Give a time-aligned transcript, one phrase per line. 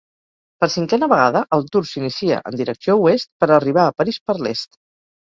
[0.63, 4.87] Per cinquena vegada el Tour s'inicia en direcció oest, per arribar a París per l'est.